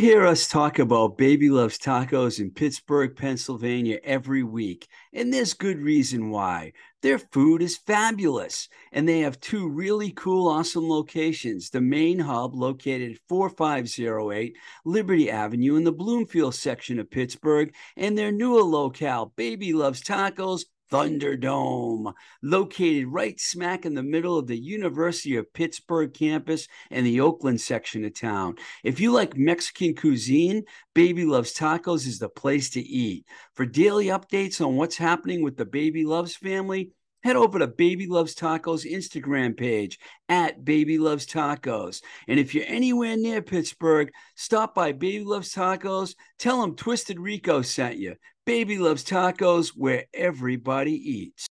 [0.00, 5.76] Hear us talk about Baby Loves Tacos in Pittsburgh, Pennsylvania every week, and there's good
[5.76, 6.72] reason why.
[7.02, 11.68] Their food is fabulous, and they have two really cool, awesome locations.
[11.68, 18.16] The main hub, located at 4508 Liberty Avenue in the Bloomfield section of Pittsburgh, and
[18.16, 22.12] their newer locale, Baby Loves Tacos Thunderdome,
[22.42, 27.60] located right smack in the middle of the University of Pittsburgh campus and the Oakland
[27.60, 28.56] section of town.
[28.82, 33.26] If you like Mexican cuisine, Baby Loves Tacos is the place to eat.
[33.54, 36.90] For daily updates on what's happening with the Baby Loves family,
[37.22, 42.02] head over to Baby Loves Tacos Instagram page at Baby Loves Tacos.
[42.28, 46.14] And if you're anywhere near Pittsburgh, stop by Baby Loves Tacos.
[46.38, 48.16] Tell them Twisted Rico sent you.
[48.46, 51.46] Baby Loves Tacos, where everybody eats.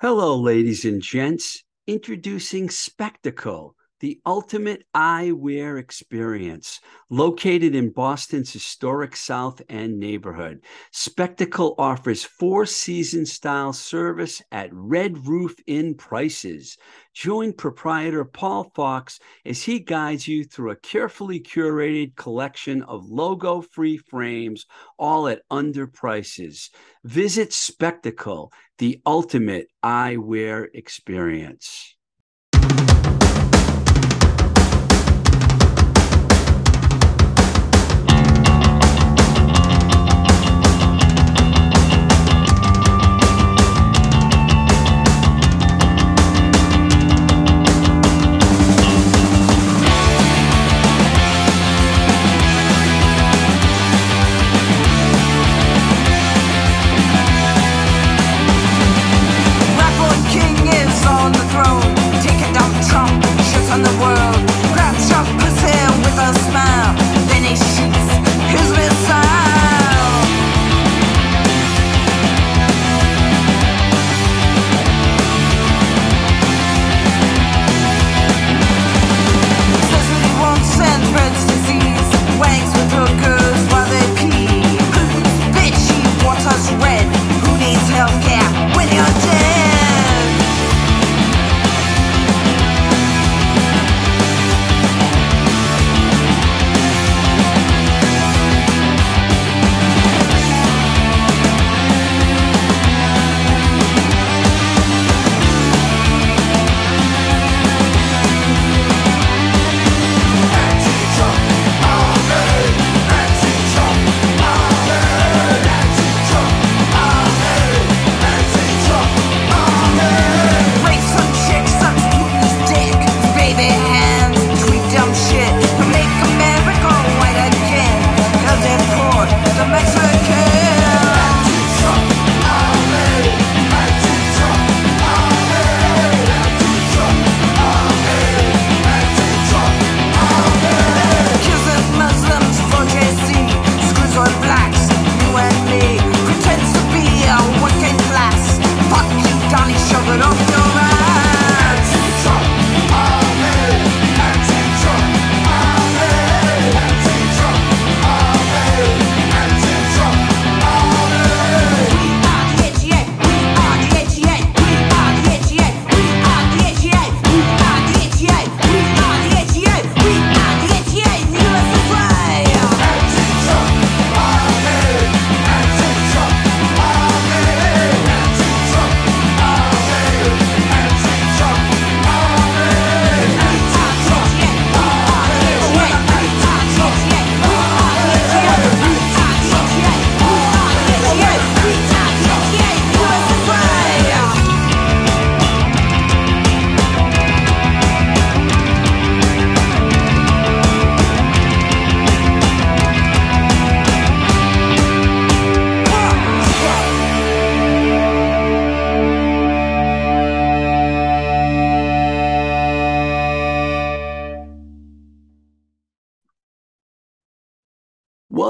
[0.00, 1.62] Hello, ladies and gents.
[1.86, 10.60] Introducing Spectacle the ultimate eyewear experience, located in Boston's historic South End neighborhood.
[10.92, 16.76] Spectacle offers four season style service at Red Roof Inn prices.
[17.14, 23.62] Join proprietor Paul Fox as he guides you through a carefully curated collection of logo
[23.62, 24.66] free frames,
[24.98, 26.70] all at under prices.
[27.04, 31.95] Visit Spectacle, the ultimate eyewear experience.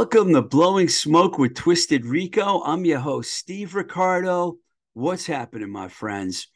[0.07, 2.63] Welcome to Blowing Smoke with Twisted Rico.
[2.63, 4.59] I'm your host, Steve Ricardo.
[4.95, 6.47] What's happening, my friends?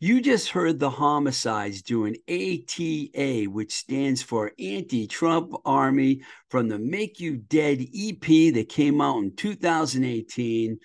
[0.00, 6.78] You just heard the homicides doing ATA, which stands for Anti Trump Army, from the
[6.78, 10.78] Make You Dead EP that came out in 2018.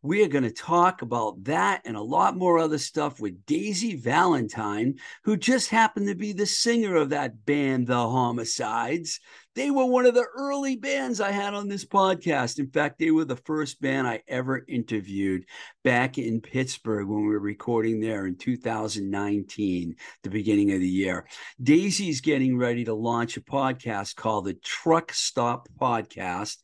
[0.00, 3.96] We are going to talk about that and a lot more other stuff with Daisy
[3.96, 9.18] Valentine, who just happened to be the singer of that band, The Homicides.
[9.54, 12.58] They were one of the early bands I had on this podcast.
[12.58, 15.44] In fact, they were the first band I ever interviewed
[15.84, 21.28] back in Pittsburgh when we were recording there in 2019, the beginning of the year.
[21.62, 26.56] Daisy's getting ready to launch a podcast called the Truck Stop Podcast.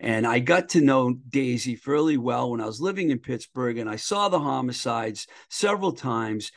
[0.00, 3.90] And I got to know Daisy fairly well when I was living in Pittsburgh and
[3.90, 6.50] I saw the homicides several times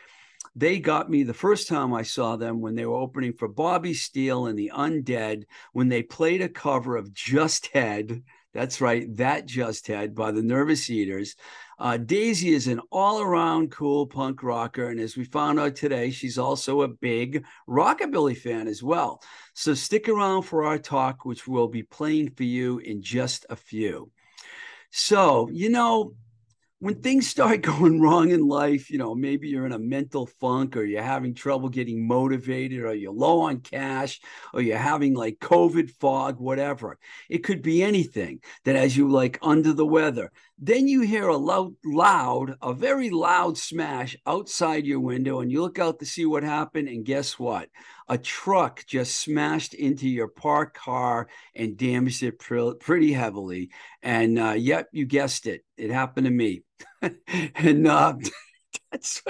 [0.56, 3.94] they got me the first time I saw them when they were opening for Bobby
[3.94, 5.44] Steele and the Undead
[5.74, 8.24] when they played a cover of Just Head.
[8.53, 11.36] That's right, that Just Head by the Nervous Eaters.
[11.80, 14.89] Uh, Daisy is an all around cool punk rocker.
[14.89, 19.24] And as we found out today, she's also a big rockabilly fan as well.
[19.54, 23.56] So stick around for our talk, which we'll be playing for you in just a
[23.56, 24.12] few.
[24.92, 26.13] So, you know,
[26.81, 30.75] when things start going wrong in life, you know, maybe you're in a mental funk
[30.75, 34.19] or you're having trouble getting motivated or you're low on cash
[34.51, 36.98] or you're having like COVID fog, whatever.
[37.30, 40.31] It could be anything that as you like under the weather.
[40.63, 45.59] Then you hear a loud, loud, a very loud smash outside your window, and you
[45.59, 46.87] look out to see what happened.
[46.87, 47.69] And guess what?
[48.07, 53.71] A truck just smashed into your parked car and damaged it pr- pretty heavily.
[54.03, 55.65] And uh, yep, you guessed it.
[55.77, 56.61] It happened to me.
[57.55, 58.13] and uh,
[58.91, 59.23] that's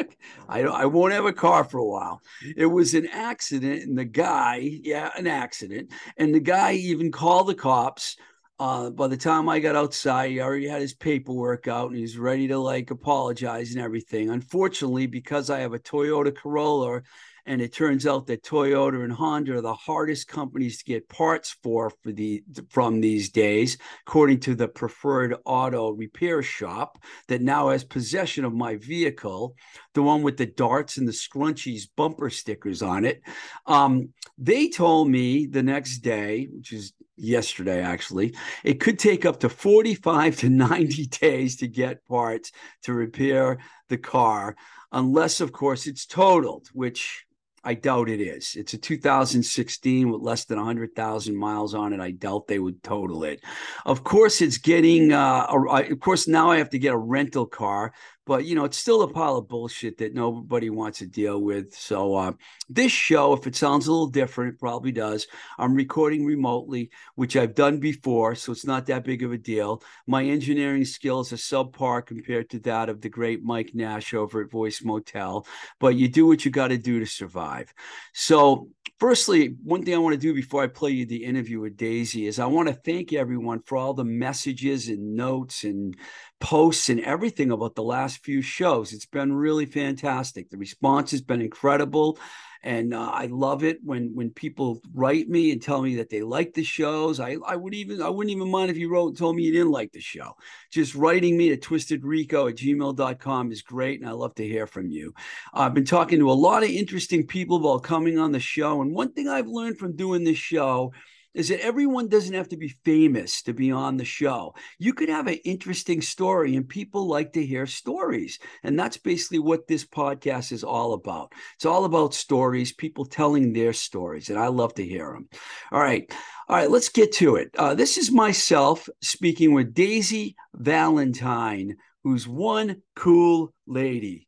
[0.50, 2.22] I don't I won't have a car for a while.
[2.58, 7.48] It was an accident, and the guy, yeah, an accident, and the guy even called
[7.48, 8.18] the cops
[8.62, 12.16] uh, by the time I got outside, he already had his paperwork out and he's
[12.16, 14.30] ready to like apologize and everything.
[14.30, 17.02] Unfortunately, because I have a Toyota Corolla,
[17.48, 21.58] and it turns out that Toyota and Honda are the hardest companies to get parts
[21.64, 27.00] for for the from these days, according to the preferred auto repair shop
[27.30, 29.56] that now has possession of my vehicle,
[29.96, 33.24] the one with the darts and the scrunchies bumper stickers on it.
[33.66, 39.40] Um, they told me the next day, which is yesterday actually it could take up
[39.40, 42.52] to 45 to 90 days to get parts
[42.84, 43.60] to repair
[43.90, 44.56] the car
[44.92, 47.26] unless of course it's totaled which
[47.64, 48.56] I doubt it is.
[48.56, 52.00] It's a 2016 with less than 100,000 miles on it.
[52.00, 53.44] I doubt they would total it.
[53.86, 57.46] Of course, it's getting, uh, a, of course, now I have to get a rental
[57.46, 57.94] car,
[58.32, 61.76] but you know it's still a pile of bullshit that nobody wants to deal with
[61.76, 62.32] so uh,
[62.70, 65.28] this show if it sounds a little different it probably does.
[65.60, 69.84] I'm recording remotely which i've done before so it's not that big of a deal.
[70.08, 74.50] My engineering skills are subpar compared to that of the great mike nash over at
[74.50, 75.46] voice motel
[75.82, 77.74] but you do what you got to do to survive.
[78.14, 78.70] So
[79.02, 82.28] firstly one thing i want to do before i play you the interview with daisy
[82.28, 85.98] is i want to thank everyone for all the messages and notes and
[86.42, 88.92] posts and everything about the last few shows.
[88.92, 90.50] It's been really fantastic.
[90.50, 92.20] The response has been incredible.
[92.64, 96.22] And uh, I love it when when people write me and tell me that they
[96.22, 97.20] like the shows.
[97.20, 99.52] I, I would even I wouldn't even mind if you wrote and told me you
[99.52, 100.36] didn't like the show.
[100.72, 104.00] Just writing me at twistedrico at gmail.com is great.
[104.00, 105.14] And I love to hear from you.
[105.54, 108.82] I've been talking to a lot of interesting people about coming on the show.
[108.82, 110.94] And one thing I've learned from doing this show
[111.34, 114.54] is that everyone doesn't have to be famous to be on the show.
[114.80, 118.40] You could have an interesting story, and people like to hear stories.
[118.64, 121.34] And that's basically what this podcast is all about.
[121.56, 125.30] It's all about stories, people telling their stories, and I love to hear them.
[125.72, 126.12] All right.
[126.50, 127.50] All right, let's get to it.
[127.58, 134.28] Uh, this is myself speaking with Daisy Valentine, who's one cool lady.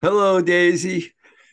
[0.00, 1.12] Hello, Daisy.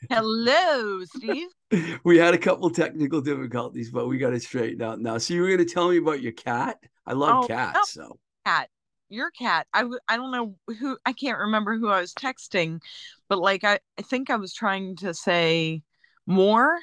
[0.10, 1.50] Hello, Steve.
[2.04, 5.18] we had a couple technical difficulties, but we got it straightened out now.
[5.18, 6.78] So you were going to tell me about your cat?
[7.06, 7.98] I love oh, cats.
[7.98, 8.04] No.
[8.04, 8.70] So cat,
[9.10, 9.68] your cat.
[9.74, 10.98] I w- I don't know who.
[11.06, 12.82] I can't remember who I was texting,
[13.30, 15.82] but like I, I think I was trying to say
[16.26, 16.80] more,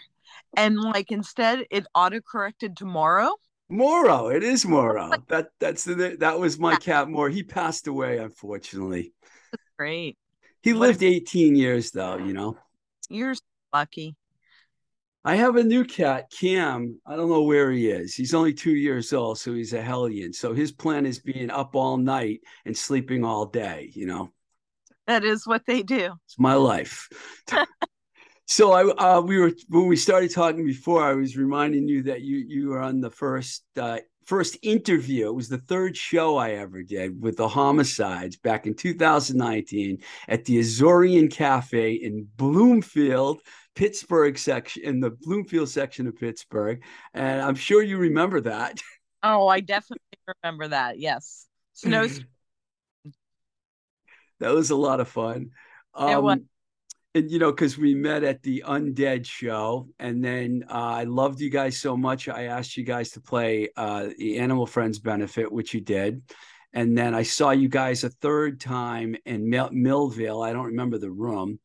[0.57, 3.33] and like instead it auto corrected tomorrow.
[3.69, 5.11] Morrow, it is Morrow.
[5.29, 7.09] That that's the that was my cat.
[7.09, 9.13] More, he passed away unfortunately.
[9.53, 10.19] That's great.
[10.63, 12.59] He lived 18 years though, you know.
[13.09, 13.35] You're
[13.73, 14.17] lucky.
[15.25, 16.99] I have a new cat, Cam.
[17.07, 18.15] I don't know where he is.
[18.15, 20.33] He's only two years old, so he's a hellion.
[20.33, 24.31] So his plan is being up all night and sleeping all day, you know.
[25.07, 26.15] That is what they do.
[26.25, 27.09] It's my life.
[28.47, 32.23] so I uh, we were when we started talking before, I was reminding you that
[32.23, 35.27] you you were on the first uh, first interview.
[35.27, 39.99] It was the third show I ever did with the homicides back in 2019
[40.29, 43.41] at the Azorian Cafe in Bloomfield,
[43.75, 46.83] Pittsburgh section, in the Bloomfield section of Pittsburgh.
[47.15, 48.81] And I'm sure you remember that.
[49.23, 50.01] Oh, I definitely
[50.43, 50.99] remember that.
[50.99, 51.47] Yes.
[51.75, 52.07] Snow.
[54.41, 55.51] that was a lot of fun.
[55.93, 56.39] Um, was.
[57.15, 61.39] and you know, because we met at the Undead show, and then uh, I loved
[61.39, 62.31] you guys so much.
[62.31, 66.23] I asked you guys to play uh, the Animal Friends benefit, which you did.
[66.73, 70.47] And then I saw you guys a third time in Mil- Millvale.
[70.47, 71.61] I don't remember the room.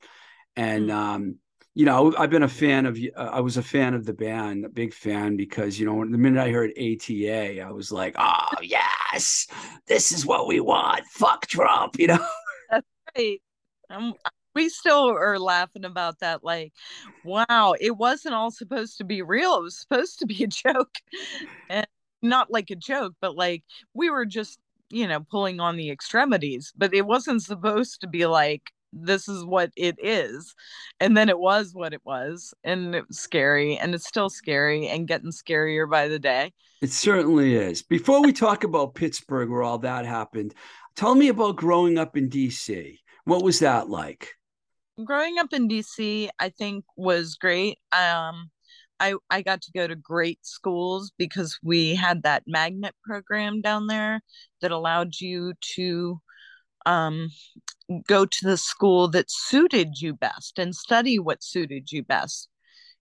[0.57, 0.93] And, mm.
[0.93, 1.39] um,
[1.75, 4.63] you know, I've been a fan of, uh, I was a fan of the band,
[4.63, 8.62] a big fan, because, you know, the minute I heard ATA, I was like, oh,
[8.63, 9.48] yes,
[9.86, 11.05] this is what we want.
[11.08, 12.25] Fuck Trump, you know?
[12.72, 13.41] That's right.
[13.89, 14.13] Um,
[14.55, 16.46] we still are laughing about that.
[16.46, 16.72] Like,
[17.25, 19.58] wow, it wasn't all supposed to be real.
[19.58, 20.96] It was supposed to be a joke.
[21.70, 21.86] And
[22.22, 23.63] not like a joke, but like
[23.94, 28.25] we were just you know, pulling on the extremities, but it wasn't supposed to be
[28.27, 30.55] like, this is what it is.
[30.99, 32.53] And then it was what it was.
[32.63, 33.77] And it was scary.
[33.77, 36.53] And it's still scary and getting scarier by the day.
[36.81, 37.81] It certainly is.
[37.81, 40.53] Before we talk about Pittsburgh, where all that happened,
[40.95, 42.99] tell me about growing up in DC.
[43.25, 44.29] What was that like?
[45.03, 47.79] Growing up in DC, I think was great.
[47.91, 48.49] Um,
[48.99, 53.87] I I got to go to great schools because we had that magnet program down
[53.87, 54.21] there
[54.61, 56.21] that allowed you to
[56.85, 57.29] um,
[58.07, 62.49] go to the school that suited you best and study what suited you best.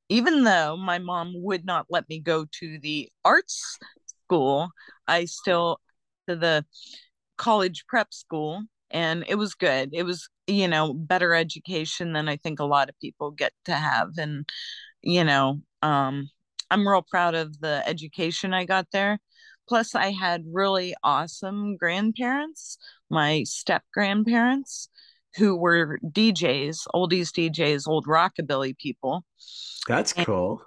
[0.09, 3.79] Even though my mom would not let me go to the arts
[4.27, 4.71] school,
[5.09, 5.81] I still
[6.29, 6.65] to the
[7.37, 9.91] college prep school and it was good.
[9.93, 13.73] It was, you know, better education than I think a lot of people get to
[13.75, 14.49] have and
[15.03, 16.31] you know, um,
[16.71, 19.19] I'm real proud of the education I got there.
[19.69, 22.79] Plus, I had really awesome grandparents,
[23.15, 24.89] my step grandparents,
[25.37, 29.25] who were DJs, oldies DJs, old rockabilly people.
[29.89, 30.63] That's and, cool.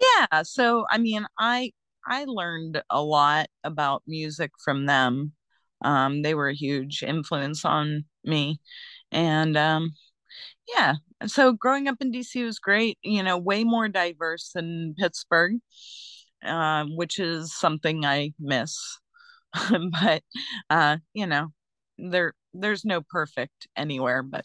[0.00, 0.42] Yeah.
[0.42, 1.72] So, I mean, I
[2.06, 5.32] I learned a lot about music from them.
[5.82, 8.60] Um, they were a huge influence on me,
[9.12, 9.92] and um,
[10.68, 10.94] yeah,
[11.26, 12.98] so growing up in DC was great.
[13.02, 15.56] You know, way more diverse than Pittsburgh,
[16.44, 18.98] uh, which is something I miss.
[20.00, 20.22] but
[20.68, 21.52] uh, you know,
[22.08, 24.22] there there's no perfect anywhere.
[24.22, 24.44] But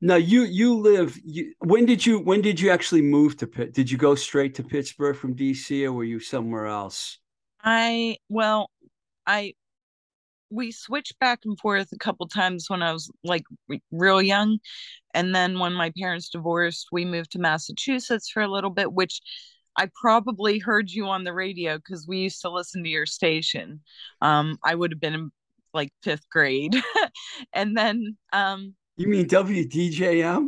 [0.00, 1.18] now you you live.
[1.24, 3.74] You, when did you when did you actually move to Pitt?
[3.74, 7.18] Did you go straight to Pittsburgh from DC, or were you somewhere else?
[7.62, 8.70] I well,
[9.26, 9.54] I
[10.50, 13.42] we switched back and forth a couple times when I was like
[13.90, 14.58] real young.
[15.14, 19.20] And then when my parents divorced, we moved to Massachusetts for a little bit, which
[19.78, 23.80] I probably heard you on the radio because we used to listen to your station.
[24.20, 25.30] Um, I would have been
[25.74, 26.74] like fifth grade.
[27.52, 30.46] and then um You mean WDJM?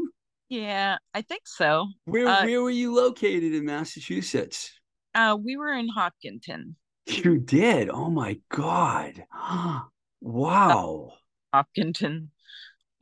[0.48, 1.88] Yeah, I think so.
[2.04, 4.72] Where uh, where were you located in Massachusetts?
[5.14, 6.76] Uh we were in Hopkinton.
[7.06, 7.90] You did?
[7.90, 9.24] Oh my god.
[10.26, 11.12] Wow.
[11.52, 12.30] Hopkinton.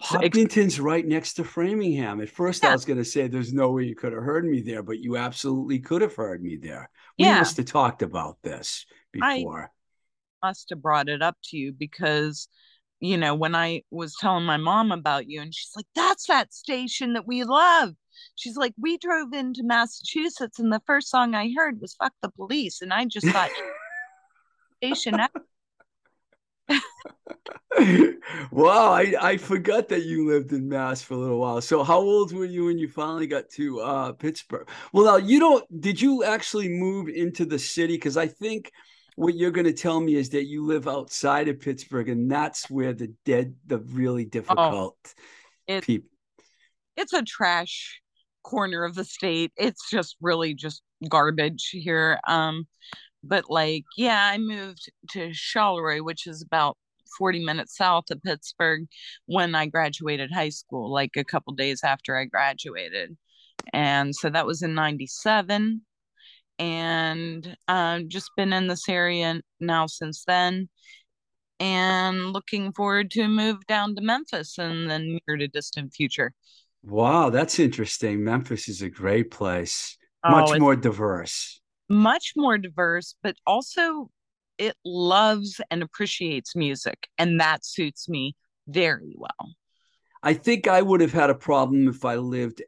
[0.00, 2.20] Hopkinton's right next to Framingham.
[2.20, 2.70] At first, yeah.
[2.70, 4.98] I was going to say there's no way you could have heard me there, but
[4.98, 6.90] you absolutely could have heard me there.
[7.18, 7.38] We yeah.
[7.38, 9.70] must have talked about this before.
[10.42, 12.48] Must have brought it up to you because,
[13.00, 16.52] you know, when I was telling my mom about you, and she's like, that's that
[16.52, 17.94] station that we love.
[18.34, 22.30] She's like, we drove into Massachusetts, and the first song I heard was Fuck the
[22.30, 22.82] Police.
[22.82, 23.50] And I just thought,
[24.78, 25.16] station
[28.52, 31.60] wow, I, I forgot that you lived in Mass for a little while.
[31.60, 34.68] So how old were you when you finally got to uh, Pittsburgh?
[34.92, 37.94] Well, now you don't did you actually move into the city?
[37.94, 38.70] Because I think
[39.16, 42.70] what you're going to tell me is that you live outside of Pittsburgh, and that's
[42.70, 45.22] where the dead, the really oh, difficult oh,
[45.66, 46.08] it, people.
[46.96, 48.00] It's a trash
[48.42, 49.52] corner of the state.
[49.56, 52.18] It's just really just garbage here.
[52.26, 52.66] Um,
[53.22, 56.76] but like, yeah, I moved to Charleroi, which is about
[57.18, 58.86] 40 minutes south of Pittsburgh
[59.26, 63.16] when I graduated high school, like a couple days after I graduated.
[63.72, 65.82] And so that was in 97.
[66.58, 70.68] And uh, just been in this area now since then.
[71.58, 76.32] And looking forward to move down to Memphis in the near to distant future.
[76.82, 78.24] Wow, that's interesting.
[78.24, 81.60] Memphis is a great place, oh, much more diverse.
[81.88, 84.10] Much more diverse, but also
[84.58, 88.34] it loves and appreciates music, and that suits me
[88.66, 89.52] very well.
[90.22, 92.62] I think I would have had a problem if I lived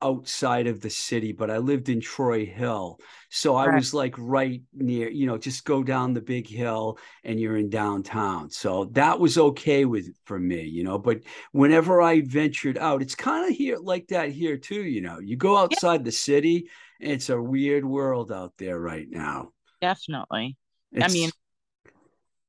[0.00, 2.98] outside of the city, but I lived in Troy Hill.
[3.30, 3.76] So I right.
[3.76, 7.68] was like right near, you know, just go down the big hill and you're in
[7.68, 8.50] downtown.
[8.50, 10.98] So that was okay with for me, you know.
[10.98, 15.18] But whenever I ventured out, it's kind of here like that here too, you know.
[15.18, 16.04] You go outside yeah.
[16.04, 16.68] the city,
[17.00, 19.50] it's a weird world out there right now.
[19.80, 20.56] Definitely.
[20.92, 21.04] It's...
[21.04, 21.30] I mean,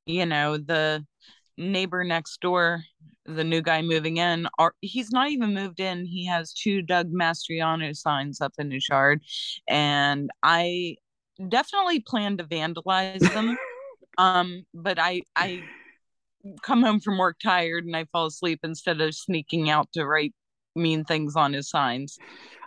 [0.05, 1.05] you know, the
[1.59, 2.83] neighbor next door,
[3.25, 6.05] the new guy moving in, are, he's not even moved in.
[6.05, 9.21] He has two Doug Mastriano signs up in his yard.
[9.67, 10.95] And I
[11.47, 13.57] definitely plan to vandalize them.
[14.17, 15.63] um, but I, I
[16.63, 20.33] come home from work tired and I fall asleep instead of sneaking out to write
[20.75, 22.17] mean things on his signs.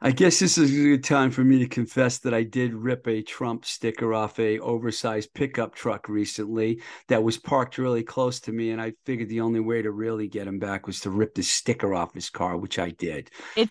[0.01, 3.07] I guess this is a good time for me to confess that I did rip
[3.07, 8.53] a Trump sticker off a oversized pickup truck recently that was parked really close to
[8.53, 11.35] me, and I figured the only way to really get him back was to rip
[11.35, 13.31] the sticker off his car, which I did.
[13.57, 13.71] It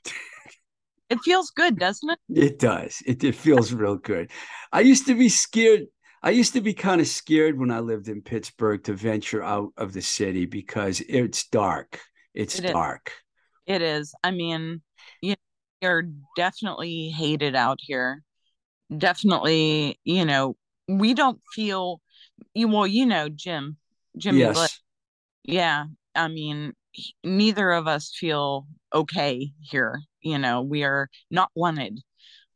[1.10, 2.20] it feels good, doesn't it?
[2.34, 3.04] It does.
[3.06, 4.32] It, it feels real good.
[4.72, 5.88] I used to be scared.
[6.24, 9.74] I used to be kind of scared when I lived in Pittsburgh to venture out
[9.76, 12.00] of the city because it's dark.
[12.34, 12.72] It's It is.
[13.66, 14.14] It is.
[14.24, 14.82] I mean,
[15.22, 15.36] you
[15.82, 16.04] you're
[16.36, 18.24] definitely hated out here.
[18.96, 20.56] Definitely, you know,
[20.88, 22.02] we don't feel
[22.54, 23.78] you well, you know, Jim,
[24.18, 24.38] Jim.
[24.38, 24.82] Yes.
[25.44, 30.02] Yeah, I mean, he- neither of us feel okay here.
[30.22, 32.00] You know, we are not wanted.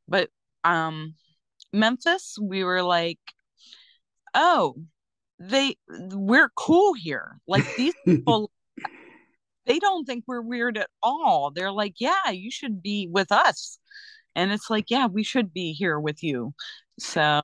[0.07, 0.29] But
[0.63, 1.15] um
[1.73, 3.19] Memphis, we were like,
[4.33, 4.75] "Oh,
[5.39, 8.51] they we're cool here." Like these people
[9.65, 11.51] they don't think we're weird at all.
[11.51, 13.79] They're like, "Yeah, you should be with us."
[14.35, 16.53] And it's like, "Yeah, we should be here with you."
[16.99, 17.41] So,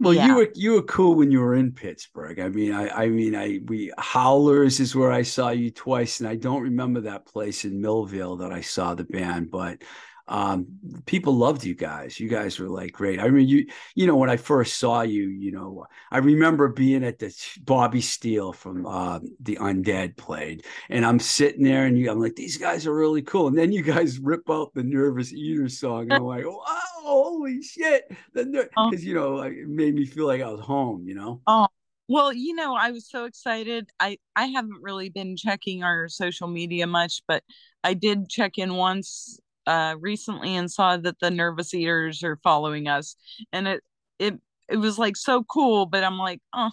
[0.00, 0.26] Well, yeah.
[0.26, 2.38] you were you were cool when you were in Pittsburgh.
[2.38, 6.28] I mean, I I mean, I we Howlers is where I saw you twice, and
[6.28, 9.82] I don't remember that place in Millvale that I saw the band, but
[10.28, 10.66] um,
[11.06, 12.20] people loved you guys.
[12.20, 13.18] You guys were like great.
[13.18, 17.02] I mean, you you know when I first saw you, you know, I remember being
[17.04, 22.10] at the Bobby Steele from uh, the Undead played, and I'm sitting there, and you,
[22.10, 23.48] I'm like, these guys are really cool.
[23.48, 27.62] And then you guys rip out the Nervous Eater song, and I'm like, wow, holy
[27.62, 28.10] shit!
[28.34, 28.90] The Oh.
[28.90, 31.06] because you know like, it made me feel like I was home.
[31.08, 31.40] You know.
[31.46, 31.68] Oh,
[32.08, 33.90] well, you know, I was so excited.
[33.98, 37.42] I I haven't really been checking our social media much, but
[37.82, 42.88] I did check in once uh recently and saw that the Nervous Eaters are following
[42.88, 43.16] us,
[43.52, 43.82] and it
[44.18, 44.34] it
[44.68, 46.70] it was like so cool, but I'm like, oh,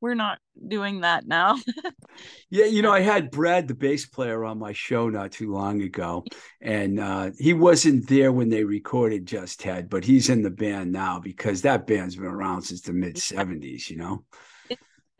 [0.00, 1.56] we're not doing that now.
[2.50, 5.82] Yeah, you know, I had Brad, the bass player, on my show not too long
[5.82, 6.24] ago,
[6.60, 10.90] and uh, he wasn't there when they recorded Just Head, but he's in the band
[10.90, 13.90] now because that band's been around since the mid '70s.
[13.90, 14.24] You know.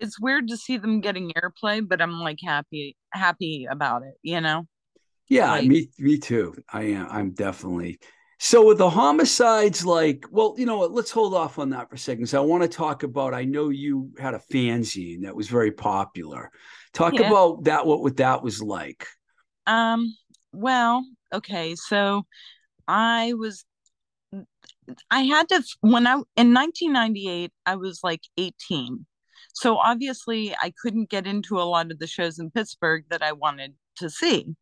[0.00, 4.40] It's weird to see them getting airplay, but I'm like happy happy about it, you
[4.40, 4.66] know?
[5.28, 6.54] Yeah, Like- me, me too.
[6.72, 7.06] I am.
[7.10, 7.98] I'm definitely.
[8.40, 10.92] So with the homicides, like, well, you know what?
[10.92, 12.26] Let's hold off on that for a second.
[12.28, 13.34] So I want to talk about.
[13.34, 16.50] I know you had a fanzine that was very popular.
[16.92, 17.26] Talk Yeah.
[17.26, 17.84] about that.
[17.84, 19.06] What what that was like.
[19.66, 20.16] Um,
[20.52, 22.24] well, okay, so
[22.86, 23.64] I was
[25.10, 29.04] I had to when I in 1998 I was like 18.
[29.52, 33.32] So obviously I couldn't get into a lot of the shows in Pittsburgh that I
[33.32, 34.54] wanted to see.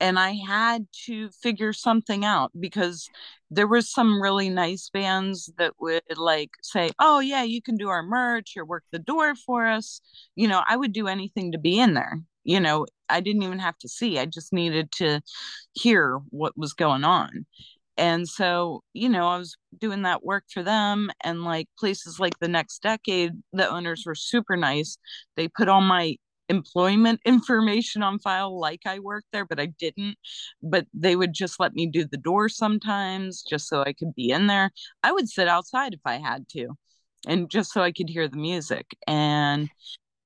[0.00, 3.08] And I had to figure something out because
[3.50, 7.88] there was some really nice bands that would like say, "Oh yeah, you can do
[7.88, 10.00] our merch or work the door for us."
[10.36, 12.20] You know, I would do anything to be in there.
[12.44, 14.18] You know, I didn't even have to see.
[14.18, 15.20] I just needed to
[15.74, 17.46] hear what was going on.
[17.98, 22.38] And so, you know, I was doing that work for them and like places like
[22.38, 24.96] the next decade, the owners were super nice.
[25.36, 26.16] They put all my
[26.48, 30.16] employment information on file like I worked there, but I didn't.
[30.62, 34.30] But they would just let me do the door sometimes just so I could be
[34.30, 34.70] in there.
[35.02, 36.68] I would sit outside if I had to
[37.26, 38.86] and just so I could hear the music.
[39.06, 39.68] And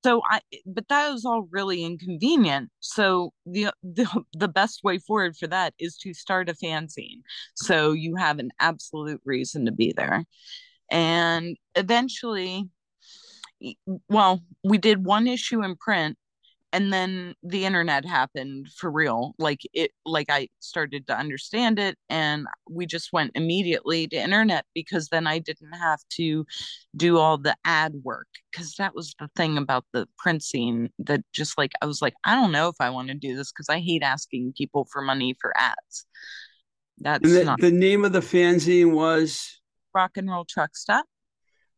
[0.05, 2.71] so I but that was all really inconvenient.
[2.81, 7.23] So the the the best way forward for that is to start a fanzine.
[7.55, 10.25] So you have an absolute reason to be there.
[10.91, 12.69] And eventually
[14.09, 16.17] well, we did one issue in print
[16.73, 19.35] and then the internet happened for real.
[19.39, 24.65] Like it like i started to understand it and we just went immediately to internet
[24.75, 26.45] because then i didn't have to
[26.97, 31.21] do all the ad work because that was the thing about the print scene that
[31.33, 33.69] just like i was like i don't know if i want to do this because
[33.69, 36.07] i hate asking people for money for ads.
[36.99, 39.61] That's the, not the name of the fanzine was?
[39.95, 41.07] Rock and roll truck stop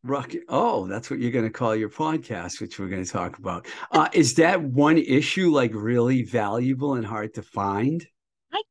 [0.05, 0.33] Rock.
[0.49, 3.65] Oh, that's what you're going to call your podcast, which we're going to talk about.
[3.91, 8.05] Uh, is that one issue like really valuable and hard to find?
[8.53, 8.61] I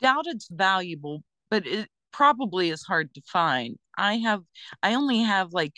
[0.00, 3.76] doubt it's valuable, but it probably is hard to find.
[3.98, 4.42] I have,
[4.84, 5.74] I only have like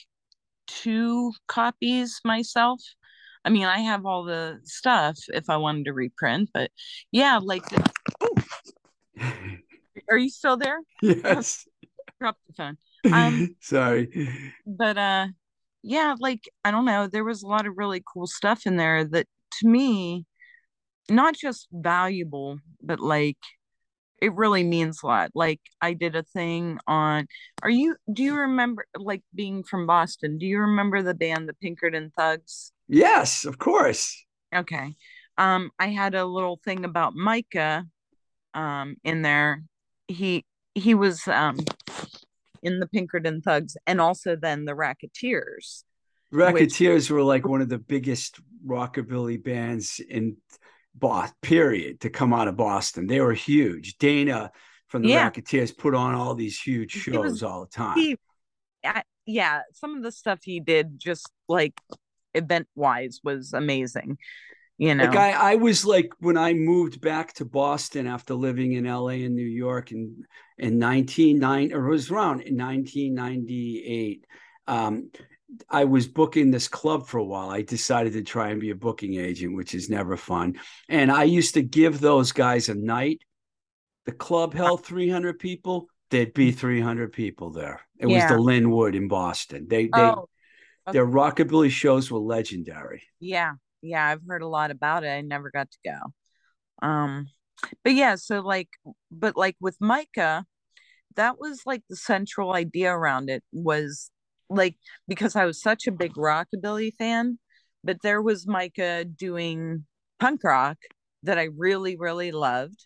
[0.66, 2.83] two copies myself.
[3.42, 6.70] I mean, I have all the stuff if I wanted to reprint, but
[7.11, 7.90] yeah, like, the,
[10.11, 10.81] are you still there?
[11.02, 11.66] yes.
[12.20, 12.76] Drop the phone.
[13.12, 14.29] Um, Sorry.
[14.66, 15.29] but uh,
[15.83, 19.05] yeah, like I don't know, there was a lot of really cool stuff in there
[19.05, 19.27] that
[19.61, 20.25] to me,
[21.09, 23.38] not just valuable, but like
[24.21, 25.31] it really means a lot.
[25.35, 27.27] Like I did a thing on
[27.62, 31.55] are you do you remember like being from Boston, do you remember the band the
[31.55, 32.73] Pinkerton Thugs?
[32.88, 34.25] Yes, of course.
[34.55, 34.97] Okay.
[35.38, 37.85] Um I had a little thing about Micah
[38.55, 39.62] um in there.
[40.09, 41.59] He he was um
[42.66, 45.85] in the Pinkerton Thugs and also then the Racketeers.
[46.33, 50.37] Racketeers which, were like one of the biggest rockabilly bands in
[50.92, 53.07] Boston, period, to come out of Boston.
[53.07, 53.96] They were huge.
[53.98, 54.50] Dana
[54.88, 55.22] from the yeah.
[55.22, 57.96] Racketeers put on all these huge shows was, all the time.
[57.96, 58.16] He,
[58.85, 61.81] uh, yeah, some of the stuff he did just like
[62.35, 64.18] event wise was amazing.
[64.79, 68.73] You know, like I, I was like when I moved back to Boston after living
[68.73, 70.25] in LA and New York in
[70.59, 74.27] in 1990 or it was around in 1998.
[74.67, 75.11] Um,
[75.71, 77.51] I was booking this club for a while.
[77.51, 80.59] I decided to try and be a booking agent, which is never fun.
[80.89, 83.21] And I used to give those guys a night.
[84.07, 85.89] The club held 300 people.
[86.11, 87.81] There'd be 300 people there.
[87.99, 88.25] It yeah.
[88.25, 89.67] was the Linwood in Boston.
[89.69, 90.29] They, they, oh,
[90.87, 90.93] okay.
[90.93, 93.05] their rockabilly shows were legendary.
[93.21, 93.53] Yeah,
[93.87, 95.09] yeah, I've heard a lot about it.
[95.09, 96.87] I never got to go.
[96.87, 97.29] Um,
[97.85, 98.68] but yeah, so like,
[99.11, 100.44] but like with Micah,
[101.16, 104.11] that was like the central idea around it was
[104.51, 104.77] like
[105.09, 107.38] because I was such a big rockabilly fan,
[107.83, 109.87] but there was Micah doing
[110.18, 110.79] punk rock
[111.22, 112.85] that I really, really loved.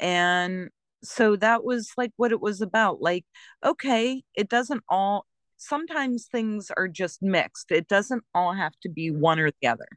[0.00, 0.68] And
[1.02, 3.00] so that was like what it was about.
[3.00, 3.24] Like,
[3.64, 7.70] okay, it doesn't all, sometimes things are just mixed.
[7.70, 9.88] It doesn't all have to be one or the other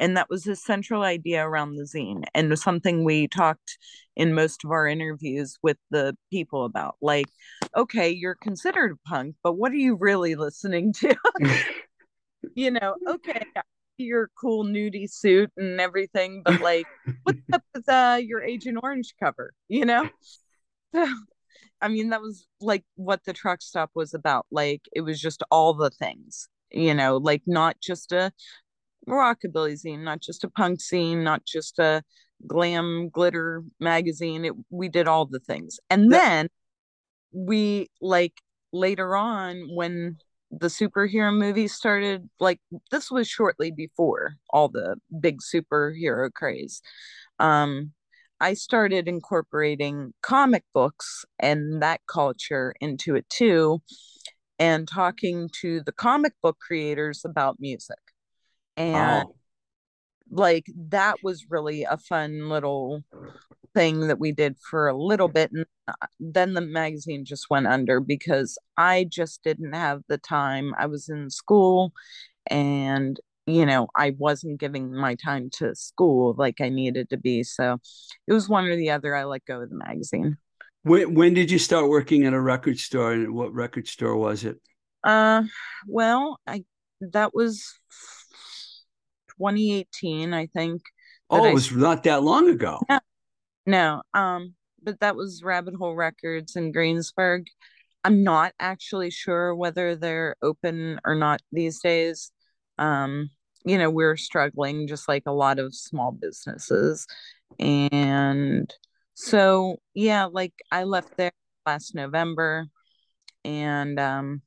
[0.00, 3.78] and that was the central idea around the zine and something we talked
[4.16, 7.26] in most of our interviews with the people about like
[7.76, 11.14] okay you're considered punk but what are you really listening to?
[12.54, 13.42] You know okay
[13.96, 16.86] your cool nudie suit and everything but like
[17.22, 19.52] what's up with uh, your agent orange cover?
[19.68, 20.10] You know?
[20.94, 25.42] I mean that was like what the truck stop was about like it was just
[25.50, 28.32] all the things you know like not just a
[29.08, 32.02] rockabilly zine, not just a punk scene, not just a
[32.46, 34.44] glam glitter magazine.
[34.44, 35.78] It, we did all the things.
[35.90, 36.48] And then
[37.32, 38.40] we like
[38.72, 40.18] later on when
[40.50, 46.80] the superhero movies started, like this was shortly before all the big superhero craze.
[47.38, 47.92] Um,
[48.40, 53.80] I started incorporating comic books and that culture into it too,
[54.58, 57.98] and talking to the comic book creators about music
[58.76, 59.34] and oh.
[60.30, 63.02] like that was really a fun little
[63.74, 65.66] thing that we did for a little bit and
[66.20, 70.72] then the magazine just went under because i just didn't have the time.
[70.78, 71.92] I was in school
[72.46, 77.42] and you know i wasn't giving my time to school like i needed to be
[77.42, 77.78] so
[78.26, 79.14] it was one or the other.
[79.14, 80.38] I let go of the magazine.
[80.82, 84.44] When, when did you start working at a record store and what record store was
[84.44, 84.60] it?
[85.02, 85.42] Uh
[85.86, 86.64] well i
[87.00, 87.78] that was
[89.38, 90.82] 2018, I think.
[91.30, 92.80] Oh, it was I, not that long ago.
[92.88, 93.00] No,
[93.66, 97.46] no, um, but that was Rabbit Hole Records in Greensburg.
[98.04, 102.30] I'm not actually sure whether they're open or not these days.
[102.78, 103.30] Um,
[103.64, 107.06] you know, we're struggling just like a lot of small businesses.
[107.58, 108.72] And
[109.14, 111.32] so, yeah, like I left there
[111.64, 112.66] last November
[113.44, 114.42] and um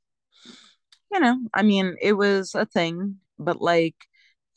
[1.11, 3.95] you know, I mean, it was a thing, but like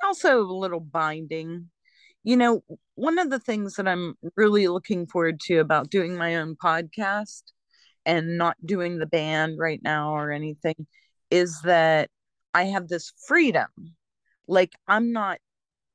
[0.02, 1.70] also a little binding.
[2.22, 2.62] You know,
[2.94, 7.42] one of the things that I'm really looking forward to about doing my own podcast
[8.04, 10.86] and not doing the band right now or anything
[11.30, 12.10] is that
[12.52, 13.68] I have this freedom.
[14.46, 15.38] Like, I'm not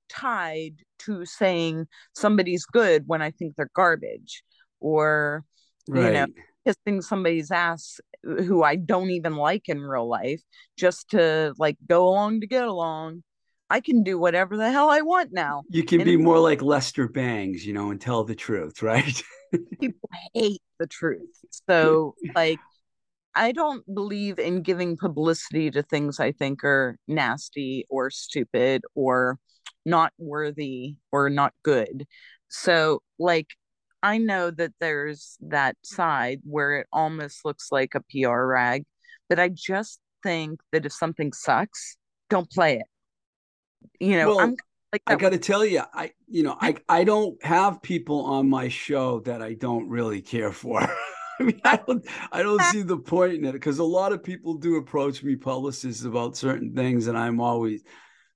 [0.09, 4.43] tied to saying somebody's good when I think they're garbage
[4.79, 5.43] or,
[5.87, 6.05] right.
[6.05, 6.27] you know,
[6.65, 10.41] kissing somebody's ass who I don't even like in real life
[10.77, 13.23] just to like go along to get along
[13.69, 15.63] I can do whatever the hell I want now.
[15.69, 19.23] You can and be more like Lester Bangs, you know, and tell the truth, right?
[19.79, 21.29] people hate the truth.
[21.67, 22.59] So, like,
[23.33, 29.39] I don't believe in giving publicity to things I think are nasty or stupid or
[29.85, 32.05] not worthy or not good.
[32.49, 33.47] So, like,
[34.03, 38.85] I know that there's that side where it almost looks like a PR rag,
[39.27, 41.97] but I just think that if something sucks,
[42.29, 42.85] don't play it
[43.99, 44.55] you know, well, I'm
[44.91, 48.49] like I got to tell you, I you know, I I don't have people on
[48.49, 50.81] my show that I don't really care for.
[51.39, 52.69] I mean, I don't, I don't ah.
[52.71, 56.37] see the point in it because a lot of people do approach me, publicists, about
[56.37, 57.83] certain things, and I'm always,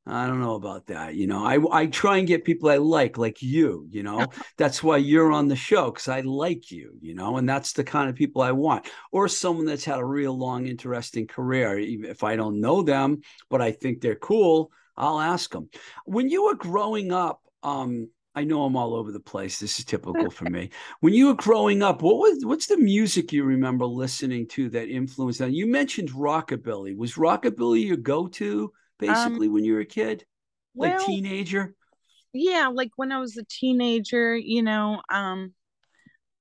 [0.06, 1.16] I don't know about that.
[1.16, 3.88] You know, I I try and get people I like, like you.
[3.90, 6.98] You know, that's why you're on the show because I like you.
[7.00, 10.06] You know, and that's the kind of people I want, or someone that's had a
[10.06, 11.78] real long, interesting career.
[11.80, 15.70] Even if I don't know them, but I think they're cool, I'll ask them.
[16.06, 19.60] When you were growing up, um, I know I'm all over the place.
[19.60, 20.70] This is typical for me.
[21.00, 24.90] When you were growing up, what was what's the music you remember listening to that
[24.90, 25.52] influenced that?
[25.52, 26.96] You mentioned rockabilly.
[26.96, 30.26] Was rockabilly your go-to basically um, when you were a kid?
[30.76, 31.76] Like well, teenager?
[32.34, 35.54] Yeah, like when I was a teenager, you know, um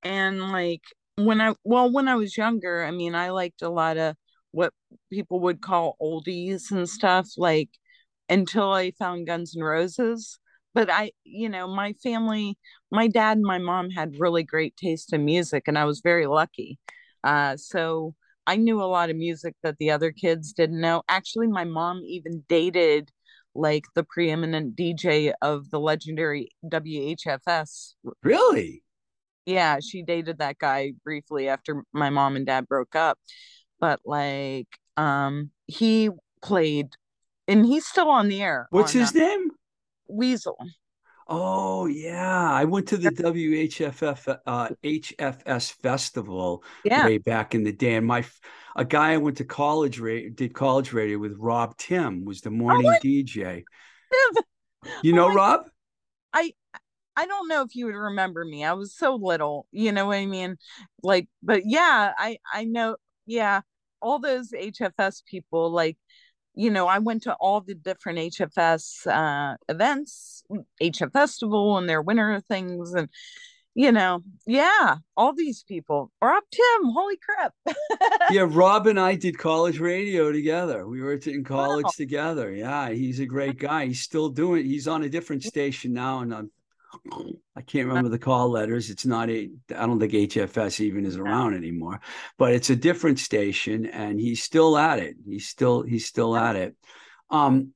[0.02, 0.82] and like
[1.16, 4.14] when I well, when I was younger, I mean, I liked a lot of
[4.52, 4.72] what
[5.10, 7.70] people would call oldies and stuff like
[8.28, 10.38] until I found Guns N' Roses
[10.74, 12.56] but I, you know, my family,
[12.92, 16.26] my dad and my mom had really great taste in music, and I was very
[16.26, 16.78] lucky.
[17.24, 18.14] Uh, so
[18.46, 21.02] I knew a lot of music that the other kids didn't know.
[21.08, 23.10] Actually, my mom even dated
[23.56, 27.94] like the preeminent DJ of the legendary WHFS.
[28.22, 28.84] Really?
[29.46, 33.18] Yeah, she dated that guy briefly after my mom and dad broke up.
[33.80, 36.10] But like um he
[36.40, 36.90] played
[37.48, 38.68] and he's still on the air.
[38.70, 39.50] What's his name?
[40.08, 40.56] Weasel.
[41.26, 47.04] Oh yeah, I went to the WHFF uh, HFS festival yeah.
[47.04, 48.24] way back in the day, and my
[48.76, 52.86] a guy I went to college did college radio with Rob Timm was the morning
[52.86, 53.64] oh, DJ.
[55.02, 55.68] you know oh, Rob?
[56.32, 56.52] I
[57.14, 58.64] I don't know if you would remember me.
[58.64, 60.56] I was so little, you know what I mean?
[61.02, 62.96] Like, but yeah, I I know.
[63.26, 63.60] Yeah,
[64.00, 65.98] all those HFS people like
[66.54, 70.42] you know, I went to all the different HFS uh, events,
[70.82, 73.08] HF Festival, and their winter things, and
[73.74, 76.10] you know, yeah, all these people.
[76.20, 77.54] Rob Timm, holy crap!
[78.30, 80.88] yeah, Rob and I did college radio together.
[80.88, 81.90] We were in college wow.
[81.96, 82.52] together.
[82.52, 83.86] Yeah, he's a great guy.
[83.86, 84.64] He's still doing.
[84.64, 86.50] He's on a different station now, and I'm
[87.56, 88.90] I can't remember the call letters.
[88.90, 92.00] It's not a, I don't think HFS even is around anymore,
[92.38, 95.16] but it's a different station and he's still at it.
[95.26, 96.76] He's still, he's still at it.
[97.30, 97.72] Um,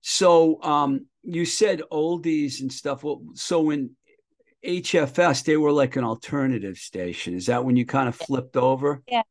[0.00, 3.02] so um, you said oldies and stuff.
[3.02, 3.96] Well, so when
[4.64, 7.34] HFS, they were like an alternative station.
[7.34, 9.02] Is that when you kind of flipped over?
[9.08, 9.22] Yeah.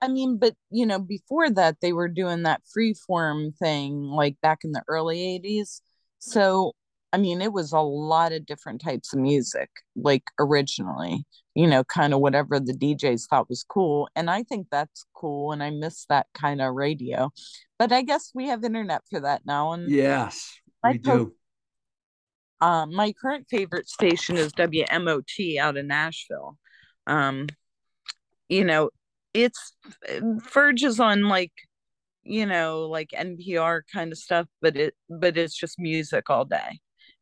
[0.00, 4.60] I mean, but you know, before that, they were doing that freeform thing like back
[4.64, 5.80] in the early 80s.
[6.20, 6.72] So
[7.12, 11.82] I mean, it was a lot of different types of music, like originally, you know,
[11.84, 14.08] kind of whatever the DJs thought was cool.
[14.14, 15.52] And I think that's cool.
[15.52, 17.30] And I miss that kind of radio.
[17.78, 19.72] But I guess we have internet for that now.
[19.72, 21.32] And yes, we do.
[22.60, 26.58] Um, my current favorite station is WMOT out in Nashville.
[27.06, 27.46] Um,
[28.48, 28.90] you know,
[29.34, 29.72] it's
[30.52, 31.52] verges on like
[32.24, 36.78] you know like npr kind of stuff but it but it's just music all day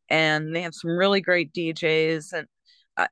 [0.09, 2.47] and they have some really great DJs and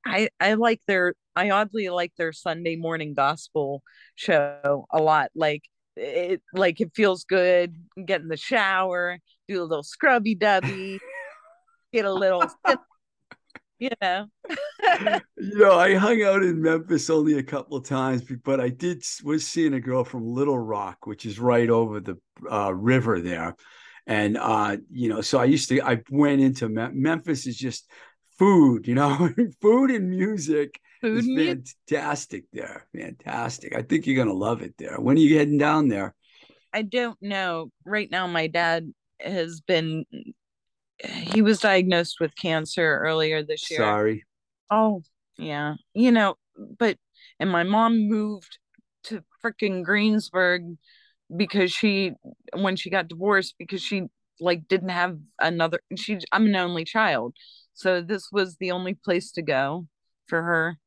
[0.05, 3.84] I I like their I oddly like their Sunday morning gospel
[4.15, 5.63] show a lot like
[5.95, 10.99] it like it feels good get in the shower do a little scrubby dubby
[11.93, 12.43] get a little
[13.79, 14.27] you know.
[15.38, 19.03] You know i hung out in memphis only a couple of times but i did
[19.23, 22.17] was seeing a girl from little rock which is right over the
[22.49, 23.55] uh, river there
[24.08, 27.89] and uh, you know, so I used to I went into Me- Memphis is just
[28.38, 29.30] food, you know,
[29.62, 30.80] food and music.
[31.02, 31.28] Food is
[31.88, 32.88] fantastic there.
[32.96, 33.76] Fantastic.
[33.76, 35.00] I think you're gonna love it there.
[35.00, 36.13] When are you heading down there?
[36.74, 37.72] I don't know.
[37.86, 40.06] Right now, my dad has been
[41.00, 43.80] he was diagnosed with cancer earlier this year.
[43.80, 44.26] Sorry.
[44.72, 45.04] Oh,
[45.38, 45.76] yeah.
[45.94, 46.36] You know,
[46.78, 46.98] but
[47.39, 48.58] and my mom moved
[49.04, 50.78] to freaking Greensburg
[51.35, 52.13] because she
[52.53, 54.03] when she got divorced because she
[54.39, 57.35] like didn't have another she I'm an only child.
[57.73, 59.88] So this was the only place to go
[60.27, 60.77] for her.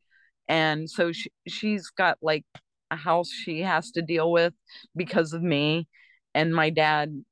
[0.48, 2.44] And so she she's got like
[2.90, 4.54] a house she has to deal with
[4.96, 5.88] because of me
[6.34, 7.22] and my dad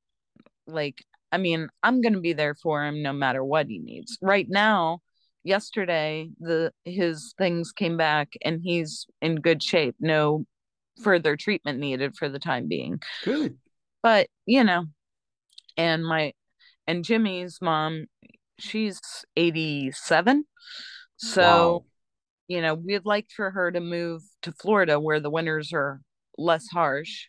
[0.66, 4.16] like I mean, I'm going to be there for him no matter what he needs.
[4.22, 5.00] Right now,
[5.44, 9.96] yesterday the his things came back and he's in good shape.
[10.00, 10.44] No
[11.02, 13.00] further treatment needed for the time being.
[13.24, 13.56] Good.
[14.02, 14.86] But, you know,
[15.76, 16.32] and my
[16.86, 18.06] and Jimmy's mom,
[18.58, 19.00] she's
[19.36, 20.44] 87.
[21.16, 21.84] So, wow.
[22.48, 26.00] you know, we'd like for her to move to Florida where the winters are
[26.38, 27.26] less harsh.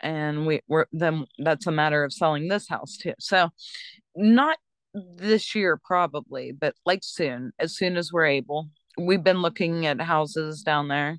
[0.00, 3.14] And we were then that's a matter of selling this house too.
[3.18, 3.50] So
[4.14, 4.58] not
[4.94, 8.70] this year probably, but like soon, as soon as we're able.
[8.96, 11.18] We've been looking at houses down there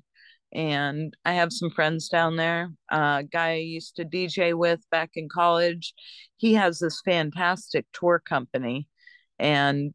[0.52, 2.70] and I have some friends down there.
[2.90, 5.94] Uh, guy I used to DJ with back in college.
[6.36, 8.88] He has this fantastic tour company,
[9.38, 9.94] and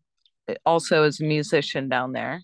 [0.66, 2.42] also is a musician down there.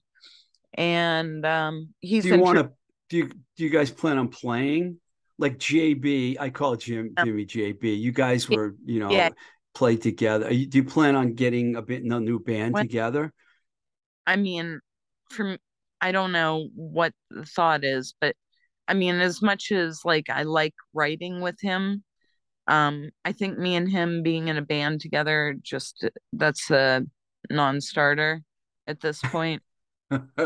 [0.74, 2.24] And um, he's.
[2.24, 2.72] Do you want to?
[3.10, 4.98] Do you do you guys plan on playing?
[5.38, 8.00] Like JB, I call Jim Jimmy JB.
[8.00, 9.30] You guys were, you know, yeah.
[9.74, 10.50] played together.
[10.50, 13.34] Do you plan on getting a bit a new band when, together?
[14.28, 14.82] I mean,
[15.32, 15.58] from
[16.02, 18.36] I don't know what the thought is, but
[18.88, 22.04] I mean, as much as like I like writing with him,
[22.68, 27.06] um, I think me and him being in a band together just that's a
[27.50, 28.42] non-starter
[28.88, 29.62] at this point.